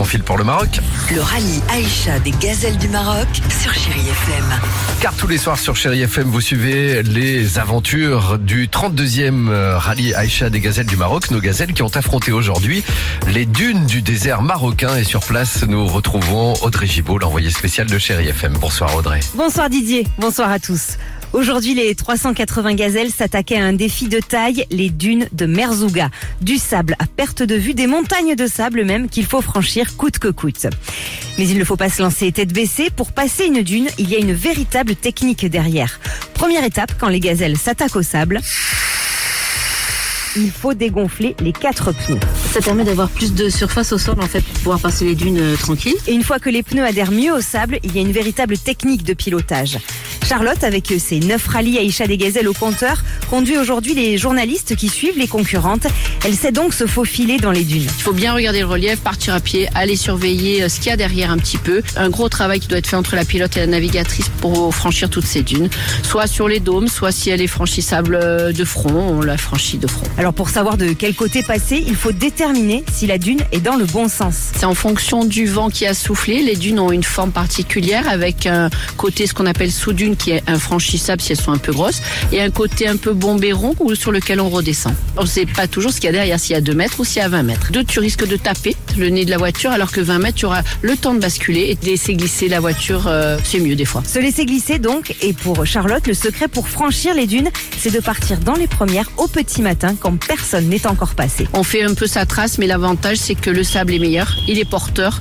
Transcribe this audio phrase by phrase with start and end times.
[0.00, 0.80] On file pour le Maroc,
[1.14, 4.44] Le rallye Aïcha des gazelles du Maroc sur Chérie FM.
[5.00, 10.12] car tous les soirs sur Chéri FM, vous suivez les aventures du 32e euh, rallye
[10.14, 12.82] Aïcha des gazelles du Maroc, nos gazelles qui ont affronté aujourd'hui
[13.28, 14.96] les dunes du désert marocain.
[14.96, 18.54] Et sur place, nous retrouvons Audrey Gibaud, l'envoyé spécial de Chéri FM.
[18.54, 19.20] Bonsoir Audrey.
[19.36, 20.96] Bonsoir Didier, bonsoir à tous.
[21.34, 26.08] Aujourd'hui, les 380 gazelles s'attaquaient à un défi de taille, les dunes de Merzouga.
[26.40, 30.20] Du sable à perte de vue, des montagnes de sable même qu'il faut franchir coûte
[30.20, 30.68] que coûte.
[31.36, 32.88] Mais il ne faut pas se lancer tête baissée.
[32.88, 35.98] Pour passer une dune, il y a une véritable technique derrière.
[36.34, 38.40] Première étape, quand les gazelles s'attaquent au sable,
[40.36, 42.20] il faut dégonfler les quatre pneus.
[42.52, 45.40] Ça permet d'avoir plus de surface au sol en fait pour pouvoir passer les dunes
[45.40, 45.96] euh, tranquilles.
[46.06, 48.56] Et une fois que les pneus adhèrent mieux au sable, il y a une véritable
[48.56, 49.78] technique de pilotage.
[50.24, 54.88] Charlotte, avec ses neuf rallyes Aïcha des Gazelles au compteur, conduit aujourd'hui les journalistes qui
[54.88, 55.86] suivent les concurrentes.
[56.24, 57.82] Elle sait donc se faufiler dans les dunes.
[57.82, 60.90] Il faut bien regarder le relief, partir à pied, aller surveiller euh, ce qu'il y
[60.92, 61.82] a derrière un petit peu.
[61.96, 65.10] Un gros travail qui doit être fait entre la pilote et la navigatrice pour franchir
[65.10, 65.68] toutes ces dunes.
[66.02, 69.76] Soit sur les dômes, soit si elle est franchissable euh, de front, on la franchit
[69.76, 70.06] de front.
[70.16, 73.76] Alors pour savoir de quel côté passer, il faut déterminer si la dune est dans
[73.76, 74.52] le bon sens.
[74.56, 76.42] C'est en fonction du vent qui a soufflé.
[76.42, 80.42] Les dunes ont une forme particulière avec un côté ce qu'on appelle sous-dune qui est
[80.48, 83.94] infranchissable si elles sont un peu grosses et un côté un peu bombé rond ou
[83.94, 84.94] sur lequel on redescend.
[85.16, 87.00] On ne sait pas toujours ce qu'il y a derrière, s'il y a 2 mètres
[87.00, 87.72] ou s'il y a 20 mètres.
[87.72, 90.46] Deux, tu risques de taper le nez de la voiture alors que 20 mètres, tu
[90.46, 93.06] auras le temps de basculer et de laisser glisser la voiture.
[93.06, 94.02] euh, c'est mieux des fois.
[94.06, 98.00] Se laisser glisser donc, et pour Charlotte, le secret pour franchir les dunes, c'est de
[98.00, 101.46] partir dans les premières au petit matin quand personne n'est encore passé.
[101.52, 104.58] On fait un peu sa trace, mais l'avantage c'est que le sable est meilleur, il
[104.58, 105.20] est porteur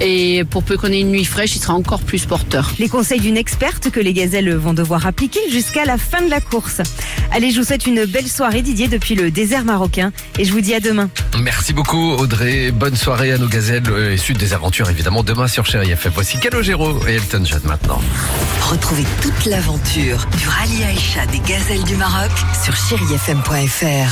[0.00, 2.72] et pour peu qu'on ait une nuit fraîche, il sera encore plus porteur.
[2.78, 6.40] Les conseils d'une experte que les gazelles vont devoir appliquer jusqu'à la fin de la
[6.40, 6.80] course.
[7.32, 10.60] Allez, je vous souhaite une belle soirée Didier depuis le désert marocain et je vous
[10.60, 11.10] dis à demain.
[11.40, 12.70] Merci beaucoup Audrey.
[12.70, 16.12] Bonne soirée à nos gazelles euh, et suite des aventures évidemment demain sur Chéri FM.
[16.14, 18.00] Voici Calogero et Elton John maintenant.
[18.62, 22.30] Retrouvez toute l'aventure du rallye Aïcha des gazelles du Maroc
[22.62, 24.10] sur chérifm.fr.